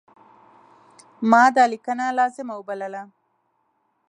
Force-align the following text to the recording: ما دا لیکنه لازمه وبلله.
ما 1.29 1.43
دا 1.55 1.63
لیکنه 1.71 2.05
لازمه 2.19 2.53
وبلله. 2.57 3.03